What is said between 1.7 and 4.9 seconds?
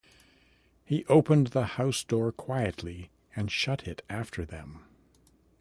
house door quietly and shut it after them.